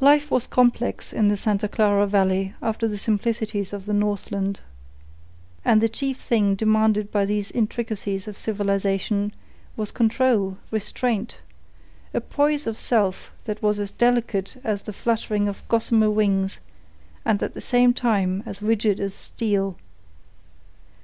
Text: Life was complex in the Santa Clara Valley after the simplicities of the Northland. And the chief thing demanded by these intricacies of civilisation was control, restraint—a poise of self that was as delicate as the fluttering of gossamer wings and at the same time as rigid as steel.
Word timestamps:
Life 0.00 0.32
was 0.32 0.48
complex 0.48 1.12
in 1.12 1.28
the 1.28 1.36
Santa 1.36 1.68
Clara 1.68 2.04
Valley 2.04 2.54
after 2.60 2.88
the 2.88 2.98
simplicities 2.98 3.72
of 3.72 3.86
the 3.86 3.92
Northland. 3.92 4.58
And 5.64 5.80
the 5.80 5.88
chief 5.88 6.18
thing 6.18 6.56
demanded 6.56 7.12
by 7.12 7.24
these 7.24 7.52
intricacies 7.52 8.26
of 8.26 8.36
civilisation 8.36 9.32
was 9.76 9.92
control, 9.92 10.58
restraint—a 10.72 12.20
poise 12.20 12.66
of 12.66 12.80
self 12.80 13.30
that 13.44 13.62
was 13.62 13.78
as 13.78 13.92
delicate 13.92 14.56
as 14.64 14.82
the 14.82 14.92
fluttering 14.92 15.46
of 15.46 15.62
gossamer 15.68 16.10
wings 16.10 16.58
and 17.24 17.40
at 17.40 17.54
the 17.54 17.60
same 17.60 17.94
time 17.94 18.42
as 18.46 18.60
rigid 18.62 18.98
as 18.98 19.14
steel. 19.14 19.76